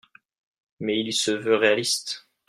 [0.79, 2.27] Mais il se veut réaliste.